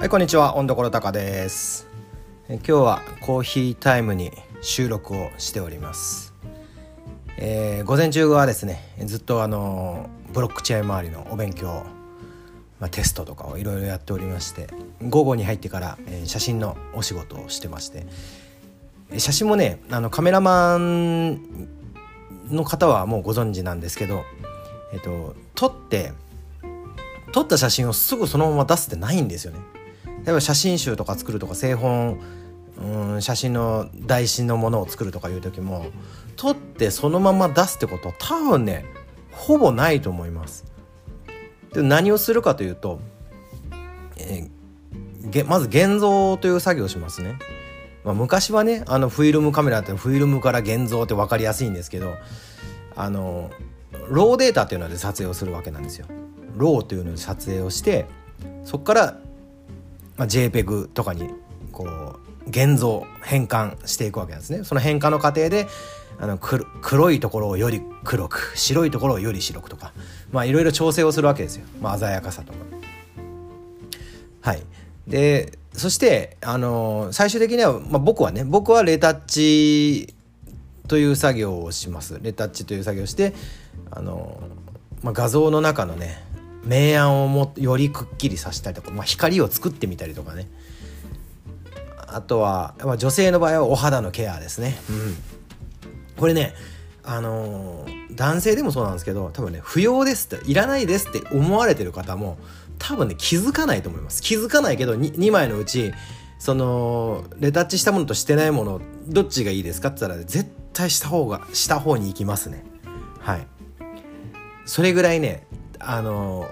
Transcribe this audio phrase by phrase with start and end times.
[0.00, 0.56] はいこんにちは。
[0.56, 1.86] 温どころたかです。
[2.48, 4.32] え今日はコーヒータイムに
[4.62, 6.32] 収録をしております、
[7.36, 11.84] えー午前中はですねずっとあのブロックチェーン周りのお勉強、
[12.80, 14.68] まあ、テストとかをいろいろやっておりまして
[15.06, 18.06] 午後に入ってから、えー写真のお仕事をしてまして
[19.18, 21.68] 写真もねあのカメラマン
[22.48, 24.24] の方はもうご存知なんですけど
[24.94, 26.12] えっ、と撮って
[27.32, 29.60] 撮った写真をすぐそのまま出すってないんですよね。
[30.24, 32.20] 例えば写真集とか作るとか製本
[32.78, 35.86] うん写真の台紙のものを作るとかいう時も
[36.36, 38.84] 撮ってそのまま出すってこと多分ね
[39.32, 40.64] ほぼないと思います。
[41.72, 43.00] で何をするかというと、
[44.16, 44.60] えー
[45.46, 47.38] まず現像という作業をしますね。
[48.04, 52.14] まあ、昔はねあのフィルムカメラってフィルムから現像って分かりやすいんですけど
[52.96, 53.50] あの
[54.08, 56.06] ローデータっていうので撮影をするわけなんですよ。
[56.56, 58.06] ローというので撮影をして
[58.64, 59.18] そこから、
[60.20, 61.30] まあ、JPEG とかに
[61.72, 64.64] こう現像変換していくわけなんですね。
[64.64, 65.66] その変換の過程で
[66.18, 69.94] あの黒いところをより黒く白いところをより白くとか
[70.30, 72.58] まあいろいろ調整をするわけですよ、まあ、鮮やかさとか。
[74.42, 74.62] はい、
[75.06, 80.14] でそして、あの最終的には、まあ、僕はね僕はレタッチ
[80.86, 83.32] という作業をしますレタッチという作業をして、
[83.90, 84.38] あの
[85.02, 86.22] まあ、画像の中のね
[86.64, 90.48] 明暗をもよりくっきりさせたりとか、まあ、光を作ってみたりとかね。
[92.12, 95.16] あとは、まあ、女性の場合はお肌のケアですね、うん、
[96.16, 96.54] これね
[97.04, 102.38] あのー男性でもそうなんですけど多分ね不要ですっていらないですって思われてる方も
[102.78, 104.22] 多分ね気づかないと思います。
[104.22, 105.92] 気づかないけど 2, 2枚のうち
[106.38, 112.64] そのレタッチしたものとしてないものどっちがいいですかって言ったら絶対した方がした方に行きますね。
[113.20, 113.46] はい。
[114.66, 115.46] それぐらいね
[115.80, 116.50] あの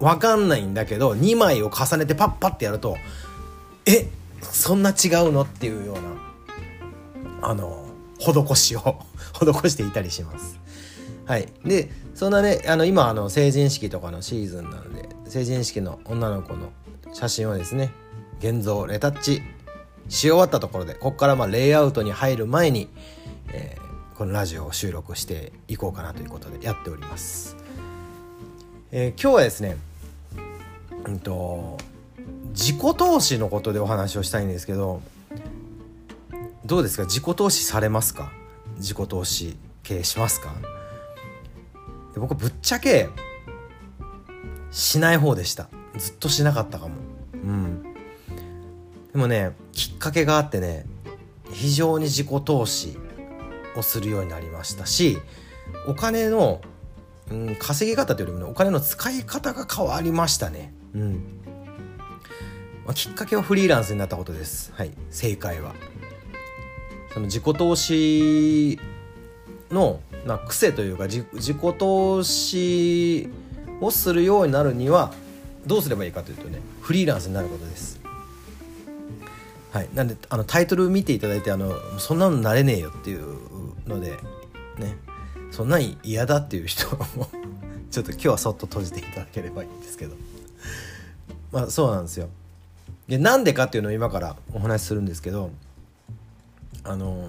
[0.00, 2.96] ー、分かんないんだけど2枚を重ねてパッパッてやると
[3.86, 4.08] え
[4.42, 5.42] そんな違うの？
[5.42, 5.96] っていうよう
[7.42, 7.86] なあの
[8.18, 8.98] 施しを
[9.62, 10.58] 施していたりします。
[11.24, 16.70] はい、でそんなねあの今あの成人式とかのシーズンなので成人式の女の子の
[17.12, 17.92] 写真をですね
[18.40, 19.42] 現像レタッチ
[20.08, 22.88] し終わったところでここからまあレイアウトに入る前に、
[23.52, 23.82] えー
[24.22, 27.56] このラジオを収録していこうかなということでやっております。
[28.94, 29.78] えー今日はですね
[31.06, 31.78] うんと
[32.50, 35.00] 自己投資のことでお話をしたいんですけど
[36.66, 37.04] どうですか？
[37.04, 38.30] 自己投資されますか？
[38.76, 40.54] 自己投資系しますか？
[42.12, 43.08] で僕ぶっちゃけ
[44.70, 45.70] しない方でした。
[45.96, 46.94] ずっとしなかったかも。
[47.32, 47.82] うん。
[49.12, 50.84] でもねきっかけがあってね
[51.50, 52.98] 非常に自己投資
[53.74, 55.16] をするようになりましたし
[55.88, 56.60] お金の、
[57.32, 60.74] うん、稼ぎ方というよりもねお金の使い方が変わりましたね。
[60.94, 61.12] うん、
[62.84, 64.72] まあ、きっかけはフリーランスになったことです。
[64.74, 64.90] はい。
[65.10, 65.74] 正解は。
[67.14, 68.78] その自己投資
[69.70, 73.28] の、まあ、癖というか自自己投資
[73.80, 75.12] をするようになるには
[75.66, 78.00] どうすればいいかというとねフリーランスになることです。
[79.72, 83.38] はい、なんであのタイトル見ていただいてあのそんなのなれねえよっていう
[83.86, 84.10] ので
[84.78, 85.11] ね。
[85.52, 87.28] そんなん嫌だっていう人も
[87.90, 90.16] ちょっと今日はそっと閉じていただければいいんですけど。
[91.52, 92.28] まあそうなんですよ。
[93.06, 95.50] でなんでかっていうのを今からお話しするんですけど
[96.84, 97.28] あの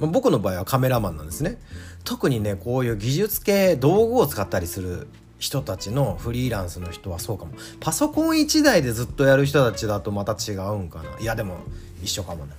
[0.00, 1.58] まあ僕の場合はカメラマンなんですね。
[2.02, 5.06] 特にねこういう技術系道具を使ったりする
[5.38, 7.52] 人たちのフリーランスの人はそうかも。
[7.78, 11.20] パソコン1台でずっとやる人たちだとまた違うんかな。
[11.20, 11.58] いやでも
[12.02, 12.54] 一緒かもな。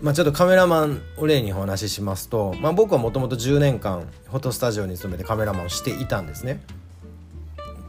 [0.00, 6.60] まあちょっとカメラマンを例にお話ししますと、まあ、僕はもともと10年間フォトスタジオに勤めてカメラマンをしていたんですね。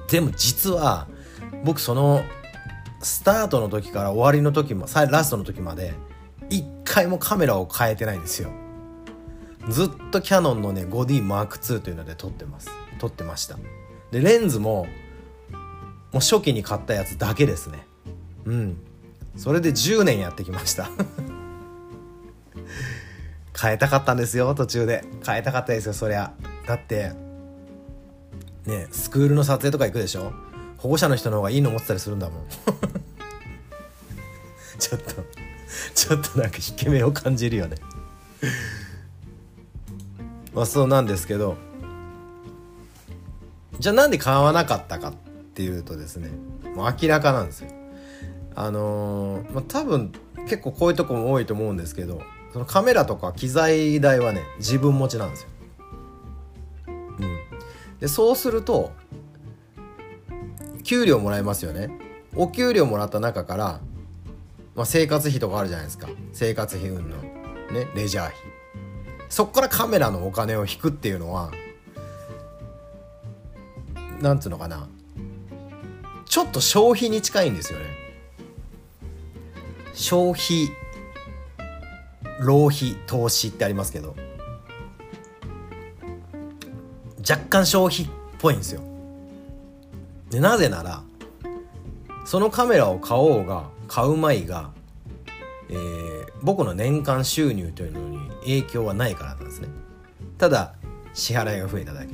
[0.09, 1.07] でも実は
[1.63, 2.23] 僕その
[3.01, 5.93] スタートの時から終わりの時もラストの時まで
[6.49, 8.49] 一回もカメラを変えてないんですよ。
[9.69, 12.69] ずっとキヤノンのね 5DMark2 というので撮ってます。
[12.99, 13.57] 撮ってました。
[14.11, 14.87] でレンズも
[16.11, 17.85] もう初期に買ったやつだけですね。
[18.45, 18.77] うん。
[19.37, 20.89] それで10年やってきました。
[23.61, 25.03] 変えたかったんですよ途中で。
[25.25, 26.33] 変えたかったですよそりゃ。
[26.65, 27.11] だって
[28.65, 30.31] ねスクールの撮影とか行くでしょ？
[30.77, 32.45] 保護者の人の方がいいの持ってたりするんだもん。
[34.79, 35.11] ちょっと
[35.93, 37.75] ちょっとなんか引け目を感じるよね。
[40.53, 41.57] まあそうなんですけど。
[43.79, 45.13] じゃあなんで買わなかったかっ
[45.53, 46.29] ていうとですね
[46.75, 47.69] もう明らかなんですよ。
[48.55, 50.11] あのーまあ、多分
[50.49, 52.21] 結構こういうとこも多いと思うんですけど
[52.51, 55.49] そのカメラとか機材代はね自分持ちなんですよ、
[56.87, 57.37] うん、
[57.99, 58.91] でそうすると
[60.83, 61.91] 給料もらえますよね。
[62.35, 63.79] お給料もらった中から、
[64.73, 66.09] まあ、生活費とかあるじゃないですか。
[66.33, 68.37] 生活費運のねレジャー費。
[69.29, 71.51] そっからカメラのお金を引くっていうのは
[74.19, 74.87] なんつうのかな。
[76.25, 77.85] ちょっと消費に近いんですよね。
[79.93, 80.69] 消費
[82.39, 84.15] 浪費投資ってありますけど
[87.29, 88.09] 若干消費っ
[88.39, 88.81] ぽいんですよ。
[90.29, 91.03] でなぜなら
[92.25, 94.71] そのカメラを買おうが買うまいが、
[95.69, 99.67] えー、僕の年間収入というのに影響はないからなんですね。
[100.37, 100.75] ただ
[101.13, 102.13] 支払いが増えただけ。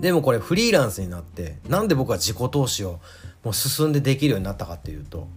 [0.00, 3.00] でもこれフリーランスになってなんで僕は自己投資を
[3.42, 5.28] もう進んでできるようになったかっていうと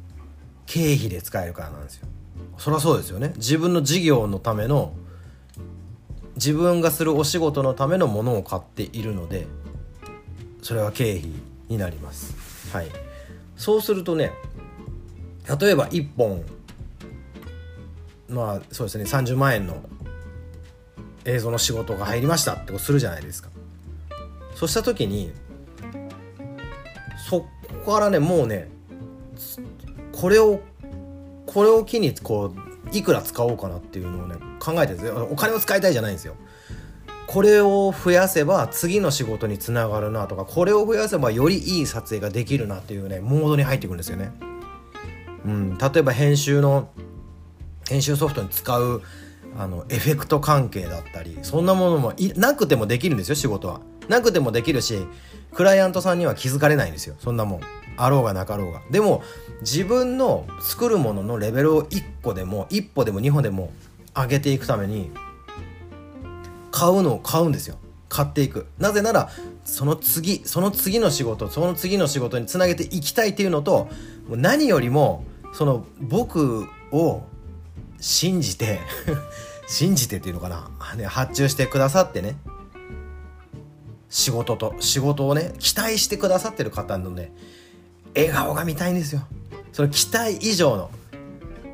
[0.65, 2.07] 経費で使えるからなんですよ。
[2.57, 3.33] そりゃそうですよね。
[3.37, 4.93] 自分の事業のための
[6.35, 9.47] 自分がするお仕事のためのものを買っているので
[10.61, 11.31] それは経費
[11.67, 12.71] になります。
[12.71, 12.87] はい。
[13.55, 14.31] そうするとね
[15.59, 16.43] 例えば1本
[18.29, 19.83] まあそうですね30万円の
[21.25, 23.49] 映像の仕事が入りましたってするじゃないですか。
[24.55, 25.31] そうした時に
[27.29, 27.45] そ
[27.85, 28.69] こからねもうね
[30.11, 30.61] これを
[31.45, 35.27] これを機にこういくら使おうかなっていうのをね考えてるんですよ。
[35.31, 36.35] お金を使いたいじゃないんですよ。
[37.27, 44.31] これを増やせば次の仕事につながるなとかこれを増やせばよりいい撮影ができるなっていうねモードに入ってくるんですよね。
[45.45, 46.89] うん、例えば編集の
[47.89, 49.01] 編集ソフトに使う
[49.57, 53.81] あのエフェクト関係だったりそんなものもなくてもできるんですよ仕事は。
[54.09, 55.05] なくてもできるし
[55.53, 57.61] クライアントさんには気づかれないんですよそんなもん。
[57.95, 58.81] あろうがなかろうが。
[58.91, 59.23] でも
[59.61, 63.71] 自分の作るもののレベルを1個でも1歩でも2歩でも
[64.15, 65.11] 上げていくために
[66.71, 67.77] 買うのを買うんですよ。
[68.09, 68.67] 買っていく。
[68.79, 69.29] なぜなら
[69.63, 73.87] その次その次の仕事その次の仕事につなげていきたいっていうのと
[74.29, 75.23] 何よりも
[75.53, 77.23] その僕を
[78.03, 78.81] 信じて
[79.65, 80.69] 信じてっていうのかな、
[81.07, 82.35] 発注してくださってね。
[84.09, 87.31] 仕事と仕事をね期待してくださってる方のね
[88.15, 89.21] 笑顔が見たいんですよ。
[89.71, 90.91] その期待以上の。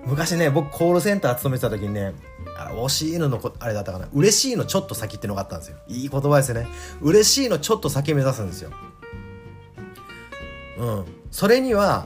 [0.05, 2.13] 昔ね僕コールセンター勤めてた時にね
[2.55, 4.07] あ惜しいののあれだったかな。
[4.13, 5.77] 嬉しいのちょっと先ってのがあったんですよ。
[5.87, 6.67] いい言葉ですよね。
[7.01, 8.69] 嬉しいのちょっと先目指すんですよ。
[10.77, 11.05] うん。
[11.31, 12.05] それには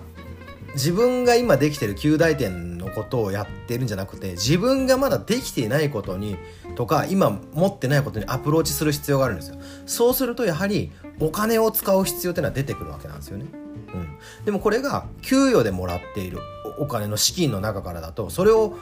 [0.74, 6.38] 自分が今できてる旧大点のことをやってるんじゃなくて自分がまだできていないことに
[6.76, 9.58] とか今持ってないことにアプローチする必要があるんですよ。
[9.86, 13.46] そうするとやはりお金を使う必要っていうのは出てくるわけなんですよね、
[13.94, 16.40] うん、でもこれが給与でもらっている
[16.80, 18.78] お金の資金の中からだとそれを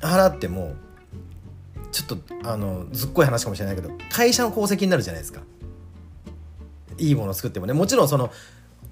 [0.00, 0.74] 払っても
[1.92, 5.42] ちょっとあのずっこい話かもしれないけど会社の功績になるじゃないですか。
[6.96, 7.72] いいものを作ってもね。
[7.72, 8.30] もちろんその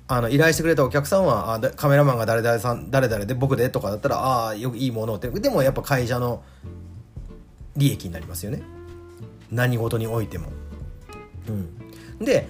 [0.09, 6.43] あの依頼してくれたお客さんはあカメラマンが誰々さん誰々で僕でとかだったらああよくいいものってでもやっぱ会社の
[7.77, 8.63] 利益になりますよね
[9.51, 10.49] 何事においても。
[11.49, 11.53] う
[12.23, 12.49] ん、で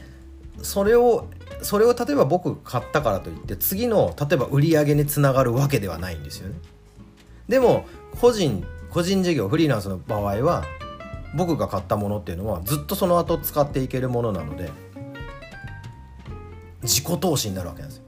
[0.62, 1.28] それを
[1.62, 6.56] それを例えば僕買ったからといって次の例えば売り上げにつながるわけではないんですよね。
[7.48, 7.86] でも
[8.20, 10.64] 個人個人事業フリーランスの場合は
[11.34, 14.70] 僕が買ったものっていうのはずっとその後使っていけるものなので
[16.82, 18.04] 自己投資になるわけなんですよ。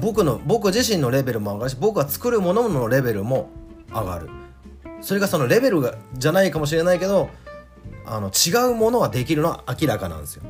[0.00, 3.50] 僕の僕自身のレベルも上がるし僕が作るもののレベルも
[3.90, 4.28] 上がる。
[5.00, 7.28] それがそのレベルがじゃないかもしれないけど
[8.06, 10.42] あの違うものはできるのは明らかなんですよ。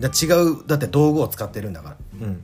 [0.00, 1.96] だ違うだって道具を使ってるんだから。
[2.22, 2.42] うん。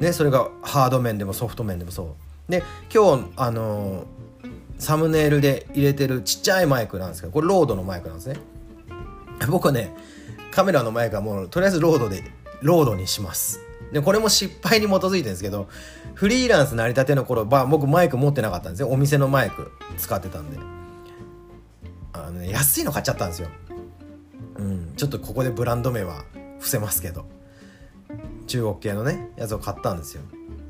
[0.00, 2.16] ねそれがハード面でもソフト面でもそ
[2.48, 2.50] う。
[2.50, 2.62] で
[2.94, 4.48] 今日あのー、
[4.78, 8.36] サムネイルで入れてるちっちゃいマイクなんですけどこれロードのマイクなんですね。
[9.48, 9.94] 僕はね
[10.50, 12.24] カメラのマイクはもうとりあえずロードで
[12.62, 13.60] ロードにします。
[13.92, 15.66] でこれも失敗に基づいてるんですけど
[16.14, 18.90] フリーランス成り立ての頃、まあ、僕マイク持ってなかったんですよ。
[18.90, 20.58] お店のマイク使ってたんで。
[22.12, 23.48] あの、ね、安いの買っちゃったんですよ。
[24.56, 26.24] うんちょっとここでブランド名は
[26.58, 27.24] 伏せますけど。
[28.48, 30.22] 中国系のねやつを買ったんですよ。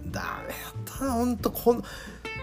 [0.06, 1.12] ダメだったな。
[1.12, 1.82] ほんとこん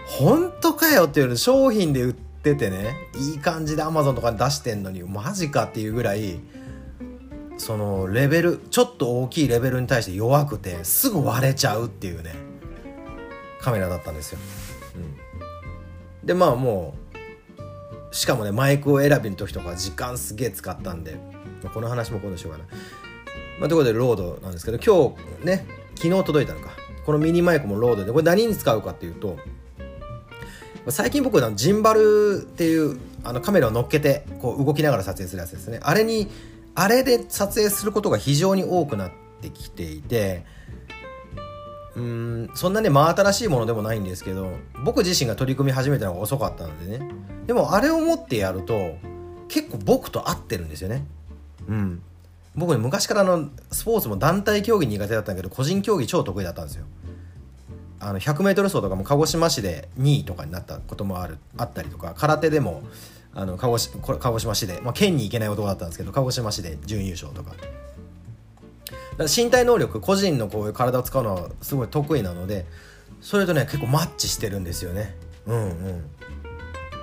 [0.06, 6.40] 本当かよっていう商品で売っててねいい感じで Amazon とかで出してんのにマジかっていうぐらい
[7.58, 12.34] そのレベルちょっと大きいレベルに対して弱くてすぐ割れちゃうっていうね
[13.60, 14.38] カメラだったんですよ、
[16.22, 16.94] うん、でまあも
[18.10, 21.16] うしかもねマイクを選びの時とか時間すげえ使ったんで、
[21.62, 22.64] まあ、この話も今度しようかな。
[23.58, 26.70] まあ、ということでロードなんですけど今日ね昨日届いたのか。
[27.04, 29.36] このミニマイクもロードでこれ何に使うかっていうと
[30.88, 35.78] 最近僕ジンバルっていうあのカメラを乗っけてこう動きながら撮影するやつですね。
[35.82, 36.28] あれに
[36.76, 40.44] あれで撮影することが非常に多くなってきていて
[41.96, 44.50] うんそんなね真新しいものでもないんですけど
[44.84, 47.10] 僕自身が取り組み始めたのが遅かったのでね。
[47.46, 48.98] でもあれを持ってやると
[49.48, 51.06] 結構僕と合ってるんですよね。
[51.66, 52.02] うん。
[52.54, 56.84] 僕ね昔からのスポーツも団体競技苦手だったんだけど個人競技超得意だったんですよ。
[57.98, 62.82] あの 100m 走とかも鹿児島市で2位とかになったこともあるあったりとか空手でも
[63.36, 67.54] あの鹿児鹿児島市で、まあ、県に行けない男だったんですけど鹿児島市で準優勝とか。
[69.18, 72.66] 身体能力個人のこういう体を使うのはすごい得意なので
[73.22, 75.14] それとね結構マッチしてるんですよね。
[75.46, 76.04] うん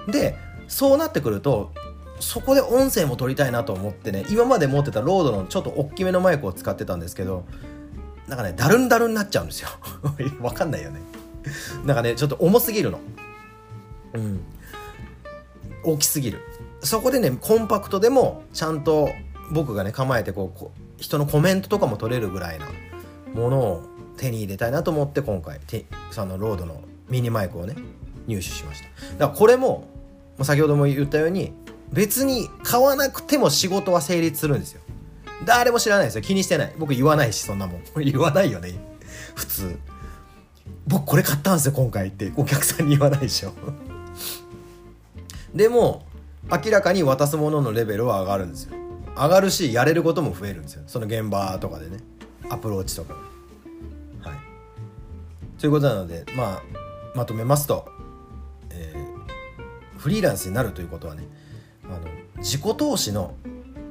[0.05, 0.11] うん。
[0.11, 0.35] で
[0.67, 1.71] そうなってくると
[2.19, 7.45] そこで音声も撮りたいなと思ってね今まで持ってたロードのちょっと大きめのマイクを使ってたんですけど
[8.27, 9.69] なんかねダルンダルンになっちゃうんですよ。
[10.39, 11.01] わかんないよね。
[11.85, 12.99] なんかねちょっと重すぎるの。
[14.13, 14.41] うん。
[15.83, 16.41] 大きすぎる。
[16.81, 19.09] そこでねコンパクトでもちゃんと
[19.51, 22.67] 僕がね構えてこう人のコメントとかも取れるぐらいな
[23.33, 23.83] ものを
[24.17, 25.59] 手に入れたいなと思って今回
[26.11, 27.75] そのロードのミニマイクをね
[28.27, 28.87] 入手しました。
[29.13, 29.87] だからこれも
[30.41, 31.53] 先ほども言ったように
[31.91, 34.81] 別に買わなくても仕事は成立するんですよ。
[35.45, 36.21] 誰も知らないですよ。
[36.21, 36.73] 気にしてない。
[36.77, 37.83] 僕言わないしそんなもん。
[38.03, 38.73] 言わないよね。
[39.35, 39.77] 普通。
[40.87, 42.31] 僕これ買ったんですよ今回って。
[42.35, 43.53] お客さんに言わないでしょ。
[45.53, 46.05] でも
[46.51, 48.75] 明らかに渡すもののレベルは上がるんですよ。
[49.15, 50.83] 上がるしやれることも増えるんですよ。
[50.87, 51.99] その現場とかでね。
[52.49, 53.13] アプローチとか
[54.21, 54.37] はい。
[55.59, 56.61] ということなのでまあ
[57.15, 57.87] まとめますと、
[58.69, 61.23] えー、フリーランスになるということはね
[61.85, 61.99] あの
[62.37, 63.35] 自己投資の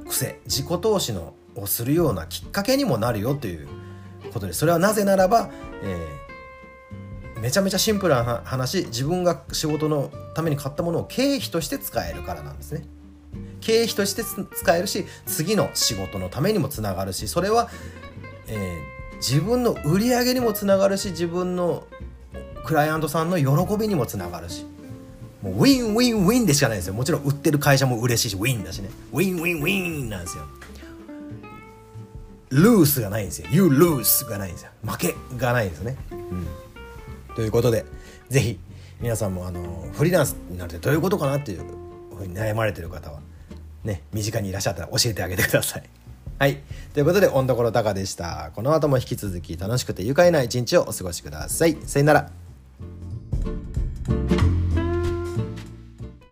[0.07, 3.67] 癖自己投資のをするようなきっかけにもなるよという
[4.33, 5.49] ことでそれはなぜならば、
[5.83, 6.22] えー、
[7.43, 12.85] めちゃめちゃシンプルな話自分が仕事のために買ったものを経費として使えるからなんですね。
[13.59, 17.69] 経費として使えるし次の仕事のためにもつながるしそれは、
[18.47, 21.85] えー、自分の売り上げにもつながるし自分の
[22.65, 24.65] クライアントさんの喜びにもつながるし。
[25.41, 26.93] もうウィンウィンウィンでしかないですよ。
[26.93, 28.89] もちろん売ってる会社も嬉しいしウィンだしね。
[29.11, 30.45] ウィンウィンウィンなんですよ。
[32.47, 33.49] lose がないんですよ。
[33.51, 34.69] You lose がないんですよ。
[34.85, 36.47] 負けがないんですね、うん、
[37.35, 37.85] ということで
[38.29, 38.59] 是非
[38.99, 41.63] 皆さんもあのフリーランスになるってどういうことかなっていう
[42.15, 43.19] ふうに悩まれてる方は
[43.83, 45.83] ね身近にいらっしゃったら教えてあげてください。
[46.39, 46.61] はい。
[46.93, 48.51] ということでおんどころたかでした。
[48.55, 51.77] この後も引き続き楽しくて愉快な一日をお過ごしください。
[51.85, 52.42] さよなら。